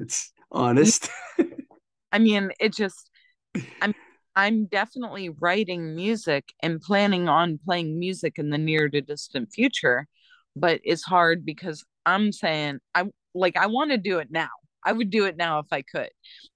[0.00, 1.08] it's honest.
[2.12, 3.10] I mean, it just
[3.80, 3.94] I'm
[4.34, 10.06] I'm definitely writing music and planning on playing music in the near to distant future,
[10.56, 14.50] but it's hard because I'm saying I like I want to do it now.
[14.84, 16.10] I would do it now if I could.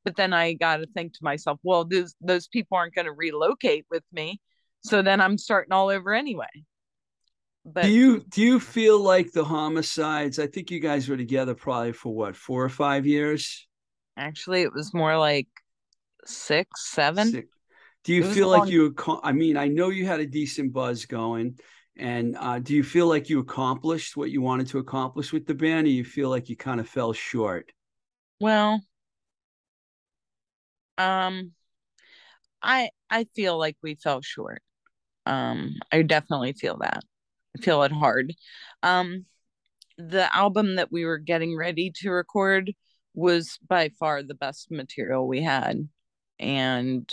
[0.04, 3.12] But then I got to think to myself, well, those those people aren't going to
[3.12, 4.40] relocate with me.
[4.80, 6.46] So then I'm starting all over anyway.
[7.64, 10.38] But do you do you feel like the homicides?
[10.38, 13.66] I think you guys were together probably for what, 4 or 5 years?
[14.16, 15.48] Actually, it was more like
[16.24, 17.32] 6, 7.
[17.32, 17.48] Six.
[18.04, 18.68] Do you feel like long...
[18.68, 21.58] you I mean, I know you had a decent buzz going
[21.96, 25.54] and uh, do you feel like you accomplished what you wanted to accomplish with the
[25.54, 27.72] band, or you feel like you kind of fell short?
[28.40, 28.82] Well,
[30.98, 31.52] um,
[32.62, 34.62] I I feel like we fell short.
[35.26, 37.04] Um, I definitely feel that.
[37.58, 38.34] I feel it hard.
[38.82, 39.26] Um,
[39.98, 42.72] the album that we were getting ready to record
[43.14, 45.88] was by far the best material we had,
[46.40, 47.10] and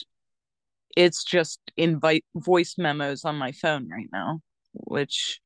[0.96, 4.40] it's just invite voice memos on my phone right now,
[4.74, 5.40] which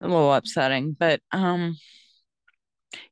[0.00, 0.96] a little upsetting.
[0.98, 1.76] But um,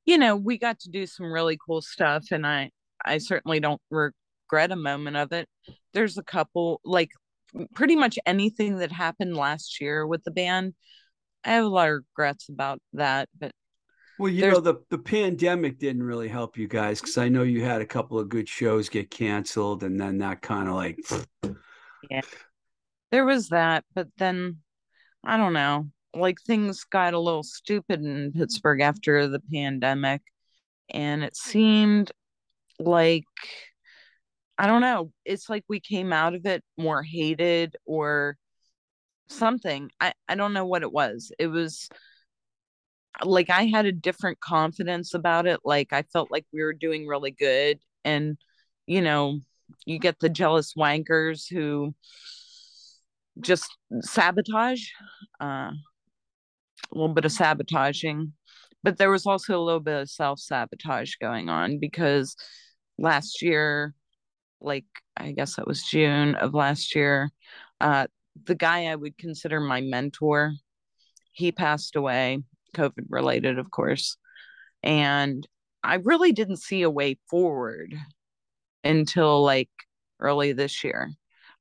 [0.04, 2.70] you know, we got to do some really cool stuff and I
[3.04, 5.48] I certainly don't regret a moment of it.
[5.92, 7.10] There's a couple like
[7.74, 10.74] pretty much anything that happened last year with the band.
[11.44, 13.52] I have a lot of regrets about that, but
[14.18, 17.64] well, you know, the, the pandemic didn't really help you guys because I know you
[17.64, 21.00] had a couple of good shows get canceled and then that kind of like
[22.10, 22.20] Yeah.
[23.10, 24.58] There was that, but then
[25.24, 30.22] I don't know like things got a little stupid in Pittsburgh after the pandemic
[30.90, 32.12] and it seemed
[32.79, 33.24] like
[34.57, 38.37] I don't know, it's like we came out of it more hated or
[39.29, 39.90] something.
[40.00, 41.33] I I don't know what it was.
[41.38, 41.88] It was
[43.24, 45.61] like I had a different confidence about it.
[45.64, 48.37] Like I felt like we were doing really good and
[48.87, 49.40] you know,
[49.87, 51.94] you get the jealous wankers who
[53.40, 54.85] just sabotage
[55.40, 55.70] uh
[56.94, 58.33] a little bit of sabotaging,
[58.83, 62.37] but there was also a little bit of self sabotage going on because
[62.98, 63.94] last year,
[64.61, 64.85] like
[65.16, 67.30] I guess it was June of last year,
[67.80, 68.07] uh,
[68.44, 70.52] the guy I would consider my mentor,
[71.33, 72.42] he passed away,
[72.74, 74.16] COVID related, of course.
[74.83, 75.46] And
[75.83, 77.94] I really didn't see a way forward
[78.83, 79.70] until like
[80.20, 81.12] early this year.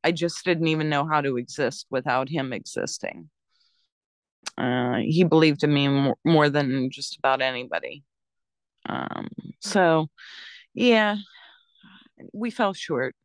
[0.04, 3.30] I just didn't even know how to exist without him existing.
[4.58, 8.04] Uh, he believed in me more, more than just about anybody.
[8.88, 10.10] Um, so,
[10.74, 11.18] yeah,
[12.34, 13.16] we fell short.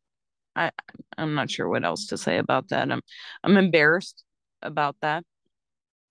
[0.55, 0.71] I
[1.17, 2.91] I'm not sure what else to say about that.
[2.91, 3.01] I'm
[3.43, 4.23] I'm embarrassed
[4.61, 5.23] about that.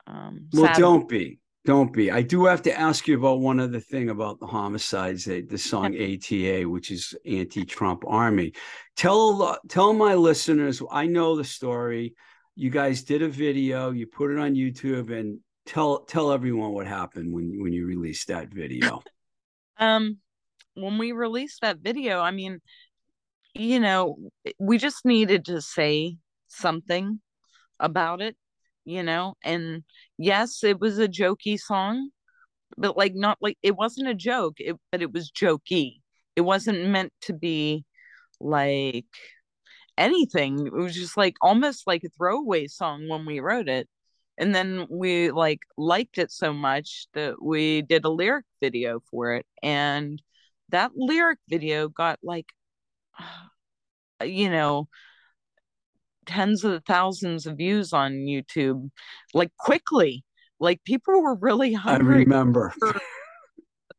[0.07, 2.11] Um, well, don't be, don't be.
[2.11, 5.25] I do have to ask you about one other thing about the homicides.
[5.25, 8.53] The song ATA, which is anti-Trump army.
[8.97, 10.81] Tell tell my listeners.
[10.91, 12.15] I know the story
[12.59, 16.89] you guys did a video, you put it on YouTube, and tell tell everyone what
[16.89, 19.01] happened when when you released that video.
[19.79, 20.19] um,
[20.75, 22.59] when we released that video, I mean,
[23.55, 24.17] you know,
[24.59, 26.17] we just needed to say
[26.49, 27.21] something
[27.79, 28.37] about it,
[28.85, 29.85] you know, and
[30.19, 32.11] yes, it was a jokey song,
[32.77, 36.01] but like not like it wasn't a joke, it but it was jokey.
[36.35, 37.85] It wasn't meant to be
[38.41, 39.07] like
[39.99, 40.67] anything.
[40.67, 43.89] It was just like almost like a throwaway song when we wrote it.
[44.39, 49.35] And then we like liked it so much that we did a lyric video for
[49.35, 49.47] it.
[49.63, 50.23] And
[50.71, 52.47] that lyric video got like,
[54.25, 54.89] you know,
[56.27, 58.91] tens of thousands of views on YouTube,
[59.35, 60.25] like quickly.
[60.61, 62.17] Like people were really hungry.
[62.17, 62.75] I remember.
[62.79, 63.01] For,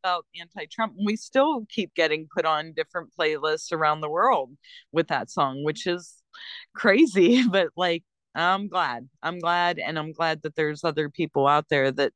[0.03, 0.93] about anti-Trump.
[1.03, 4.51] We still keep getting put on different playlists around the world
[4.91, 6.13] with that song, which is
[6.75, 7.43] crazy.
[7.49, 8.03] But like,
[8.35, 9.09] I'm glad.
[9.23, 12.13] I'm glad, and I'm glad that there's other people out there that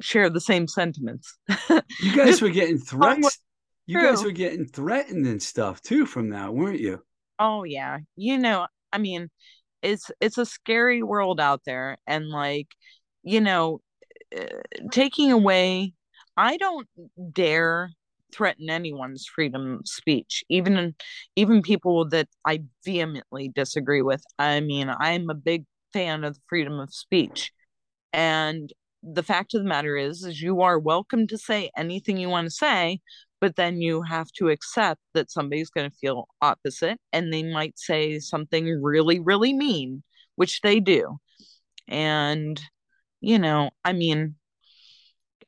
[0.00, 1.36] share the same sentiments.
[2.00, 3.38] you guys were getting threats.
[3.86, 7.02] you guys were getting threatened and stuff too from that, weren't you?
[7.38, 7.98] Oh yeah.
[8.14, 9.30] You know, I mean,
[9.82, 12.68] it's it's a scary world out there and like,
[13.22, 13.80] you know,
[14.36, 14.44] uh,
[14.90, 15.94] taking away
[16.36, 16.88] I don't
[17.32, 17.90] dare
[18.32, 20.94] threaten anyone's freedom of speech, even
[21.36, 24.22] even people that I vehemently disagree with.
[24.38, 27.52] I mean, I'm a big fan of the freedom of speech.
[28.12, 28.72] And
[29.02, 32.46] the fact of the matter is, is you are welcome to say anything you want
[32.46, 33.00] to say,
[33.40, 37.78] but then you have to accept that somebody's going to feel opposite and they might
[37.78, 40.02] say something really, really mean,
[40.36, 41.18] which they do.
[41.88, 42.60] And,
[43.20, 44.36] you know, I mean,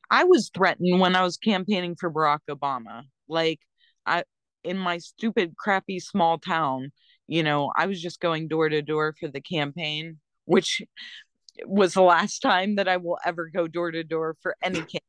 [0.09, 3.03] I was threatened when I was campaigning for Barack Obama.
[3.27, 3.59] Like,
[4.05, 4.23] I,
[4.63, 6.91] in my stupid, crappy small town,
[7.27, 10.81] you know, I was just going door to door for the campaign, which
[11.65, 15.01] was the last time that I will ever go door to door for any campaign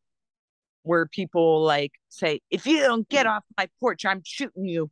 [0.82, 4.90] where people like say, if you don't get off my porch, I'm shooting you.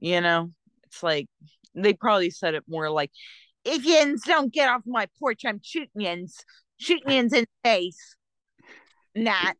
[0.00, 0.52] You know,
[0.84, 1.26] it's like
[1.74, 3.10] they probably said it more like,
[3.64, 6.26] if you don't get off my porch, I'm shooting you,
[6.78, 8.16] shooting you in the face.
[9.24, 9.56] Not.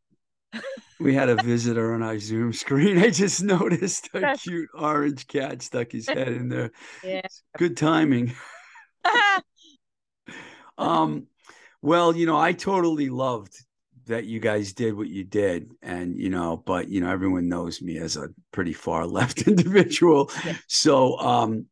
[0.99, 2.97] We had a visitor on our Zoom screen.
[2.97, 6.71] I just noticed a cute orange cat stuck his head in there.
[7.03, 7.21] Yeah.
[7.57, 8.33] Good timing.
[10.77, 11.27] um,
[11.81, 13.55] well, you know, I totally loved
[14.07, 17.79] that you guys did what you did and you know but you know everyone knows
[17.79, 20.55] me as a pretty far left individual Yeah.
[20.67, 21.67] so um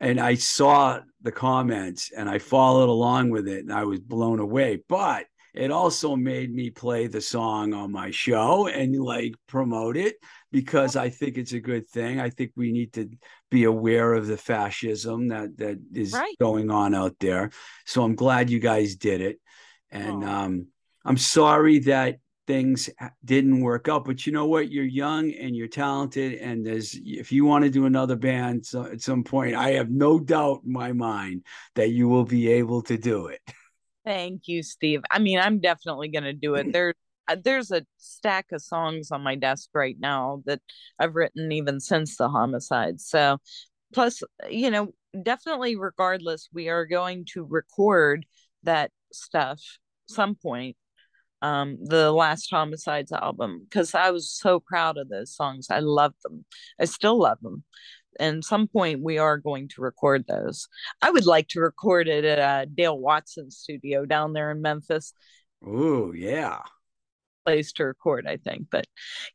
[0.00, 4.40] and i saw the comments and i followed along with it and i was blown
[4.40, 9.96] away but it also made me play the song on my show and like promote
[9.96, 10.16] it
[10.52, 13.08] because i think it's a good thing i think we need to
[13.50, 16.36] be aware of the fascism that that is Right.
[16.40, 17.50] going on out there
[17.86, 19.38] so i'm glad you guys did it
[19.90, 20.44] and Aw.
[20.44, 20.66] um
[21.04, 22.88] I'm sorry that things
[23.24, 24.70] didn't work out, but you know what?
[24.70, 28.84] You're young and you're talented, and there's if you want to do another band so,
[28.84, 31.44] at some point, I have no doubt in my mind
[31.74, 33.40] that you will be able to do it.
[34.04, 35.02] Thank you, Steve.
[35.10, 36.72] I mean, I'm definitely going to do it.
[36.72, 36.94] There,
[37.26, 40.60] uh, there's a stack of songs on my desk right now that
[40.98, 43.00] I've written even since the homicide.
[43.00, 43.38] So,
[43.94, 44.92] plus, you know,
[45.22, 48.26] definitely, regardless, we are going to record
[48.62, 49.60] that stuff
[50.06, 50.76] some point.
[51.42, 55.66] Um, the last homicides album because I was so proud of those songs.
[55.68, 56.46] I love them.
[56.80, 57.64] I still love them.
[58.18, 60.68] And some point we are going to record those.
[61.02, 65.12] I would like to record it at uh, Dale Watson studio down there in Memphis.
[65.64, 66.60] Oh yeah.
[67.44, 68.68] Place to record, I think.
[68.70, 68.86] But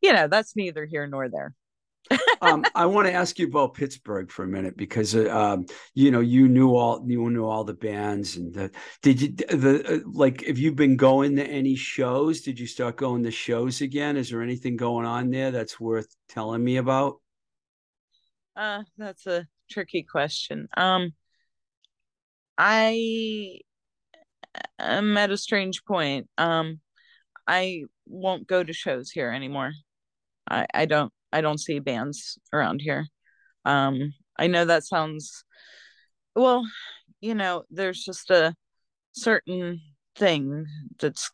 [0.02, 1.56] you know, that's neither here nor there.
[2.42, 6.12] um, I want to ask you about Pittsburgh for a minute because uh, um, you
[6.12, 8.72] know you knew all you knew all the bands and the,
[9.02, 12.42] did you the uh, like have you've been going to any shows?
[12.42, 14.18] Did you start going to shows again?
[14.18, 17.18] Is there anything going on there that's worth telling me about?
[18.60, 20.68] Uh, that's a tricky question.
[20.76, 21.14] Um,
[22.58, 23.62] I
[24.78, 26.28] am at a strange point.
[26.38, 26.82] Um,
[27.48, 29.72] I won't go to shows here anymore.
[30.50, 33.08] I I don't I don't see bands around here.
[33.66, 35.46] Um, I know that sounds
[36.36, 36.66] well,
[37.22, 38.56] you know, there's just a
[39.14, 39.82] certain
[40.16, 40.66] thing
[41.00, 41.32] that's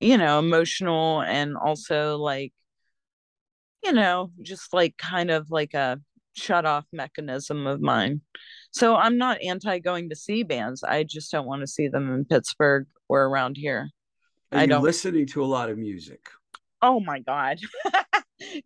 [0.00, 2.52] you know emotional and also like
[3.82, 6.00] you know just like kind of like a
[6.34, 8.20] shut off mechanism of mine.
[8.70, 10.82] So i'm not anti going to see bands.
[10.82, 13.90] I just don't want to see them in pittsburgh or around here.
[14.52, 16.28] Are I don't- listening to a lot of music?
[16.80, 17.58] oh my god.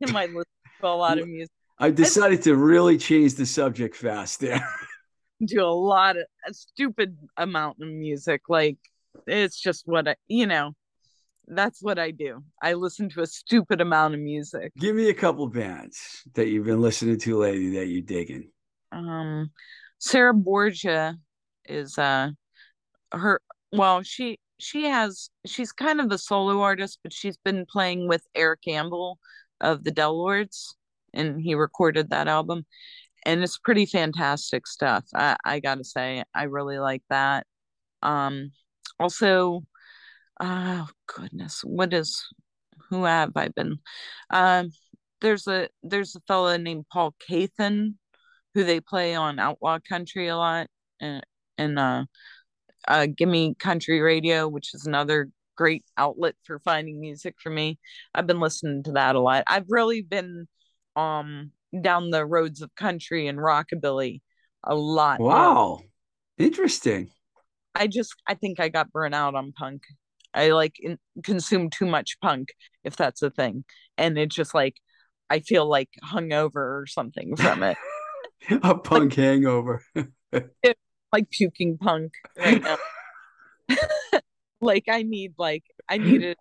[0.03, 0.45] Am i listening
[0.81, 1.53] to a lot of music.
[1.79, 4.67] I decided to really change the subject fast there.
[5.45, 8.43] Do a lot of a stupid amount of music.
[8.49, 8.79] Like
[9.27, 10.73] it's just what i you know
[11.49, 12.43] that's what i do.
[12.63, 14.73] I listen to a stupid amount of music.
[14.79, 18.51] Give me a couple bands that you've been listening to lately that you're digging.
[18.93, 19.51] um
[19.99, 21.15] Sarah Borges
[21.67, 22.31] is uh
[23.13, 23.41] her
[23.73, 28.23] well she she has she's kind of a solo artist but she's been playing with
[28.35, 29.17] eric Ambel
[29.61, 30.77] of the Del Lords
[31.15, 32.67] and he recorded that album
[33.25, 35.05] and it's pretty fantastic stuff.
[35.15, 37.47] I i gotta say i really like that.
[38.03, 38.53] Um
[39.01, 39.63] also
[40.41, 42.27] oh goodness what is
[42.91, 43.79] who have i been
[44.31, 44.71] um
[45.21, 47.95] there's a there's a fella named paul Cauthen
[48.55, 50.69] who they play on outlaw country a lot
[51.01, 51.25] and
[51.59, 52.05] and uh
[52.89, 57.79] uh gimme country radio which is another great outlet for finding music for me
[58.15, 60.47] i've been listening to that a lot i've really been
[60.97, 61.51] um
[61.83, 64.21] down the roads of country and rockabilly
[64.65, 65.81] a lot Wow.
[66.39, 67.11] Interesting.
[67.75, 69.83] I just I think I got burnt out on punk.
[70.35, 72.51] I like in, consumed too much punk,
[72.85, 73.65] if that's a thing,
[73.97, 74.77] and it's just like
[75.31, 77.77] I feel like hungover or something from it.
[78.63, 79.83] a punk hangover.
[81.13, 82.79] like puking punk right now.
[84.61, 86.37] like I need like I needed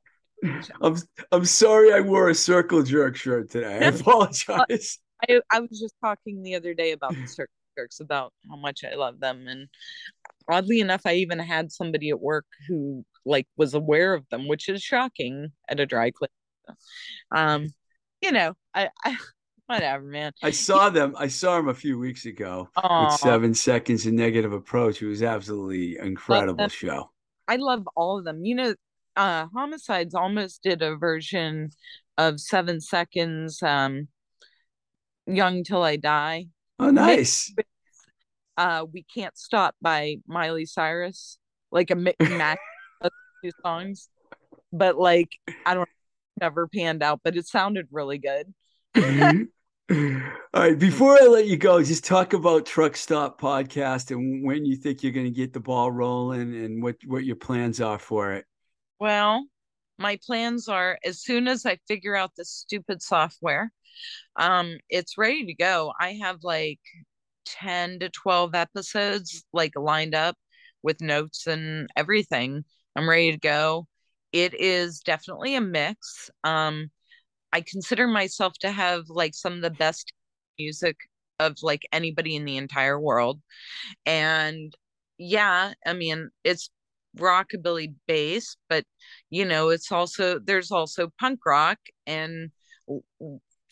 [0.82, 0.98] I'm
[1.32, 3.80] I'm sorry I wore a circle jerk shirt today.
[3.82, 5.00] I apologize.
[5.28, 8.82] I, I was just talking the other day about the circle jerks about how much
[8.90, 9.68] I love them and
[10.48, 14.70] oddly enough I even had somebody at work who like was aware of them, which
[14.70, 16.78] is shocking at a dry cleaner.
[17.32, 17.68] Um,
[18.22, 19.18] you know, I, I
[19.68, 20.32] whatever, man.
[20.44, 21.16] I saw them.
[21.18, 23.06] I saw them a few weeks ago Aww.
[23.06, 25.02] with Seven Seconds and Negative Approach.
[25.02, 27.12] It was absolutely incredible show.
[27.48, 28.46] I love all of them.
[28.46, 28.76] You know,
[29.16, 31.72] uh Homicides almost did a version
[32.18, 34.08] of Seven Seconds, um,
[35.28, 36.46] Young Till I Die.
[36.80, 37.54] Oh, nice.
[38.58, 41.38] uh, We Can't Stop by Miley Cyrus,
[41.72, 42.60] like a mix match
[43.46, 44.10] two songs.
[44.72, 45.30] But like,
[45.66, 45.90] I don't
[46.40, 48.54] never panned out, but it sounded really good.
[48.96, 49.44] mm-hmm.
[50.54, 54.66] All right, before I let you go, just talk about Truck Stop Podcast and when
[54.66, 58.00] you think you're going to get the ball rolling and what what your plans are
[58.00, 58.46] for it.
[59.00, 59.46] Well,
[60.00, 63.72] my plans are as soon as I figure out this stupid software,
[64.38, 65.94] um, it's ready to go.
[66.00, 66.80] I have like
[67.46, 70.36] 10 to 12 episodes like lined up
[70.82, 72.64] with notes and everything.
[72.96, 73.88] I'm ready to go.
[74.32, 76.30] It is definitely a mix.
[76.44, 76.90] Um,
[77.54, 80.12] I consider myself to have like some of the best
[80.60, 80.98] music
[81.40, 83.42] of like anybody in the entire world.
[84.06, 84.74] And
[85.18, 86.70] yeah, I mean, it's
[87.18, 88.86] rockabilly based, but
[89.30, 92.52] you know, it's also there's also punk rock and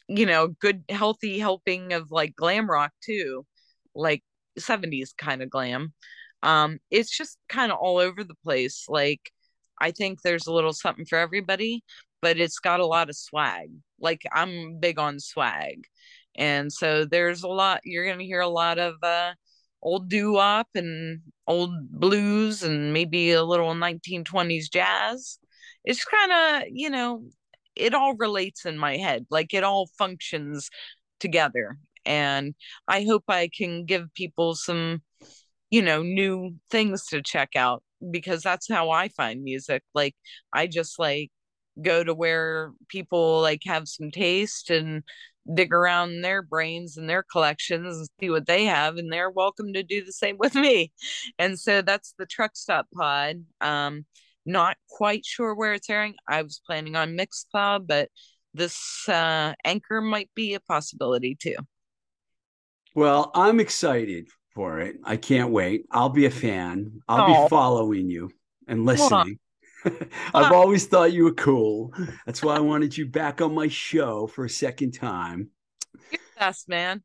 [0.08, 3.46] you know, good healthy helping of like glam rock too,
[3.96, 4.24] like
[4.58, 5.94] 70s kind of glam.
[6.44, 8.86] Um, it's just kind of all over the place.
[8.90, 9.32] Like
[9.80, 11.84] I think there's a little something for everybody,
[12.22, 13.70] but it's got a lot of swag.
[14.00, 15.86] Like I'm big on swag.
[16.36, 19.34] And so there's a lot you're going to hear a lot of uh
[19.82, 25.40] old doo-wop and old blues and maybe a little 1920s jazz.
[25.86, 26.32] It's kind
[26.64, 27.26] of, you know,
[27.76, 29.26] it all relates in my head.
[29.30, 30.70] Like it all functions
[31.20, 31.78] together.
[32.06, 32.56] And
[32.88, 35.02] I hope I can give people some,
[35.74, 39.82] you know, new things to check out because that's how I find music.
[39.96, 40.16] Like
[40.54, 41.32] I just like
[41.82, 45.02] go to where people like have some taste and
[45.52, 49.74] dig around their brains and their collections and see what they have and they're welcome
[49.74, 50.92] to do the same with me.
[51.40, 53.44] And so that's the truck stop pod.
[53.60, 54.06] Um
[54.46, 56.14] not quite sure where it's airing.
[56.30, 58.10] I was planning on mixcloud but
[58.54, 61.56] this uh anchor might be a possibility too.
[62.94, 68.10] Well i'm excited for it i can't wait i'll be a fan i'll be following
[68.10, 68.32] you
[68.68, 69.40] and listening
[70.34, 71.94] I've always thought you were cool.
[72.26, 75.50] That's why I wanted you back on my show for a second time.
[76.12, 77.04] You're best, man.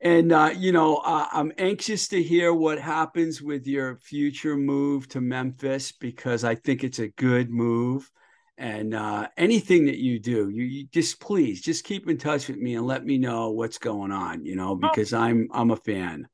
[0.00, 5.08] And uh, you know, uh, I'm anxious to hear what happens with your future move
[5.10, 8.10] to Memphis because I think it's a good move.
[8.58, 12.58] And uh, anything that you do, you, you, just please just keep in touch with
[12.58, 14.44] me and let me know what's going on.
[14.44, 14.74] You know, oh.
[14.74, 15.12] because.
[15.12, 16.28] I'm I'm a fan.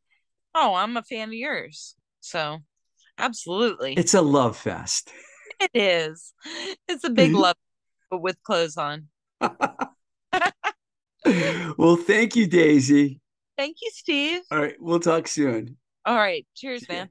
[0.60, 1.94] Oh, I'm a fan of yours.
[2.20, 2.58] So,
[3.16, 5.12] absolutely, it's a love fest.
[5.60, 6.32] it is.
[6.88, 7.54] It's a big love
[8.10, 9.06] with clothes on.
[11.78, 13.20] well, thank you, Daisy.
[13.56, 14.40] Thank you, Steve.
[14.50, 15.76] All right, we'll talk soon.
[16.04, 16.44] All right.
[16.56, 17.08] Cheers, man.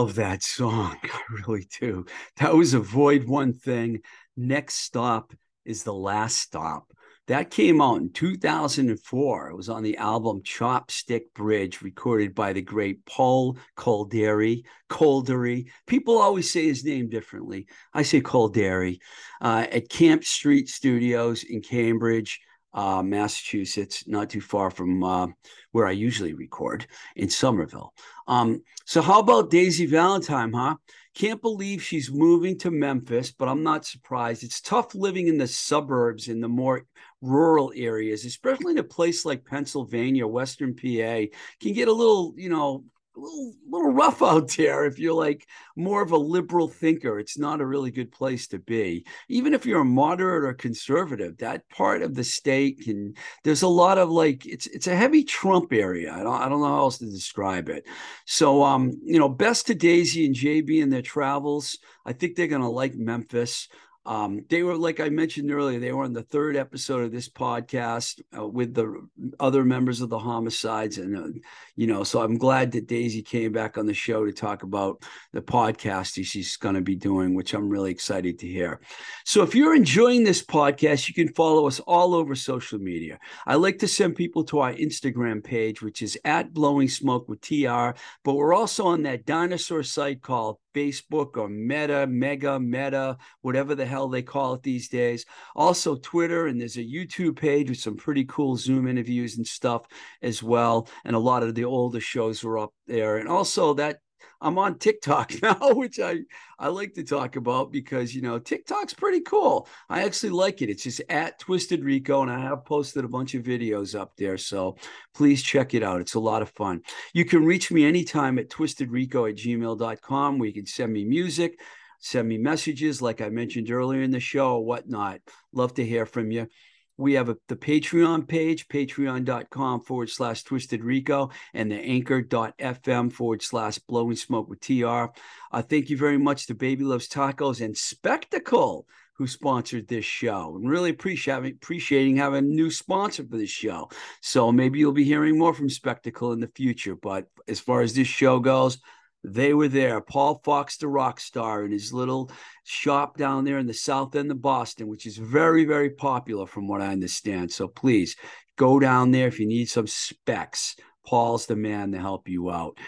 [0.00, 0.96] Love that song.
[1.04, 2.06] I really do.
[2.38, 4.00] That was Avoid One Thing.
[4.34, 5.34] Next Stop
[5.66, 6.90] is the Last Stop.
[7.26, 9.50] That came out in 2004.
[9.50, 14.64] It was on the album Chopstick Bridge, recorded by the great Paul Kolderie.
[14.88, 15.66] Caldery.
[15.86, 17.66] People always say his name differently.
[17.92, 19.00] I say Calderi.
[19.42, 22.40] Uh, at Camp Street Studios in Cambridge,
[22.72, 25.26] uh, Massachusetts, not too far from uh,
[25.72, 26.86] where I usually record
[27.16, 27.92] in Somerville.
[28.26, 30.76] Um, so how about Daisy Valentine, huh?
[31.14, 34.44] Can't believe she's moving to Memphis, but I'm not surprised.
[34.44, 36.86] It's tough living in the suburbs in the more
[37.20, 41.26] rural areas, especially in a place like Pennsylvania, Western PA,
[41.60, 42.84] can get a little, you know,
[43.20, 45.46] little, little rough out there if you're like
[45.76, 47.18] more of a liberal thinker.
[47.18, 49.04] It's not a really good place to be.
[49.28, 53.14] Even if you're a moderate or conservative, that part of the state can
[53.44, 56.12] there's a lot of like it's it's a heavy Trump area.
[56.12, 57.86] I don't I don't know how else to describe it.
[58.26, 61.78] So um, you know, best to Daisy and JB in their travels.
[62.04, 63.68] I think they're gonna like Memphis.
[64.10, 67.28] Um, they were, like I mentioned earlier, they were on the third episode of this
[67.28, 69.06] podcast uh, with the
[69.38, 70.98] other members of the homicides.
[70.98, 71.38] And, uh,
[71.76, 75.04] you know, so I'm glad that Daisy came back on the show to talk about
[75.32, 78.80] the podcast she's going to be doing, which I'm really excited to hear.
[79.24, 83.20] So if you're enjoying this podcast, you can follow us all over social media.
[83.46, 87.42] I like to send people to our Instagram page, which is at Blowing Smoke with
[87.42, 87.90] TR,
[88.24, 93.86] but we're also on that dinosaur site called Facebook or Meta, Mega, Meta, whatever the
[93.86, 95.24] hell they call it these days.
[95.54, 99.82] Also, Twitter, and there's a YouTube page with some pretty cool Zoom interviews and stuff
[100.22, 100.88] as well.
[101.04, 103.16] And a lot of the older shows were up there.
[103.18, 103.98] And also, that
[104.40, 106.20] I'm on TikTok now, which I
[106.58, 109.68] I like to talk about because you know TikTok's pretty cool.
[109.88, 110.70] I actually like it.
[110.70, 114.38] It's just at Twisted Rico, and I have posted a bunch of videos up there.
[114.38, 114.76] So
[115.14, 116.00] please check it out.
[116.00, 116.82] It's a lot of fun.
[117.12, 121.60] You can reach me anytime at twistedrico at gmail.com where you can send me music,
[122.00, 125.20] send me messages like I mentioned earlier in the show whatnot.
[125.52, 126.48] Love to hear from you.
[126.96, 133.42] We have a, the Patreon page, patreon.com forward slash twisted rico, and the anchor.fm forward
[133.42, 135.06] slash blowing smoke with TR.
[135.50, 138.86] Uh, thank you very much to Baby Loves Tacos and Spectacle
[139.20, 143.86] who sponsored this show and really appreciate appreciating having a new sponsor for this show.
[144.22, 146.96] So maybe you'll be hearing more from Spectacle in the future.
[146.96, 148.78] But as far as this show goes,
[149.22, 150.00] they were there.
[150.00, 152.30] Paul Fox, the rock star, in his little
[152.64, 156.68] shop down there in the south end of Boston, which is very, very popular from
[156.68, 157.52] what I understand.
[157.52, 158.16] So please
[158.56, 160.76] go down there if you need some specs.
[161.06, 162.78] Paul's the man to help you out.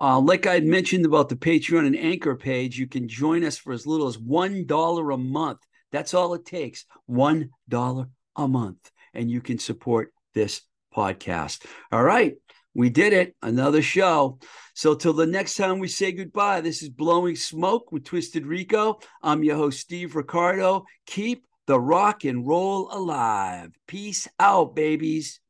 [0.00, 3.72] Uh, like I mentioned about the Patreon and Anchor page, you can join us for
[3.72, 5.60] as little as $1 a month.
[5.92, 7.48] That's all it takes $1
[8.36, 8.90] a month.
[9.14, 10.62] And you can support this
[10.94, 11.64] podcast.
[11.90, 12.34] All right.
[12.74, 13.36] We did it.
[13.42, 14.38] Another show.
[14.74, 18.98] So, till the next time we say goodbye, this is Blowing Smoke with Twisted Rico.
[19.22, 20.84] I'm your host, Steve Ricardo.
[21.06, 23.72] Keep the rock and roll alive.
[23.86, 25.41] Peace out, babies.